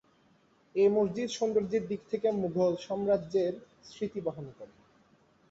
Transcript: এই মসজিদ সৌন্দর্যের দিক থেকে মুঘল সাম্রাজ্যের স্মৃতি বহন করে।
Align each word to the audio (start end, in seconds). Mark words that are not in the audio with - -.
এই 0.75 0.89
মসজিদ 0.89 1.29
সৌন্দর্যের 1.29 1.83
দিক 1.87 2.01
থেকে 2.11 2.27
মুঘল 2.41 2.73
সাম্রাজ্যের 2.85 3.53
স্মৃতি 3.85 4.19
বহন 4.25 4.47
করে। 4.57 4.73